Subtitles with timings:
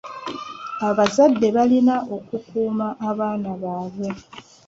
[0.87, 4.07] Abazadde balina okukuuma abaana baabwe.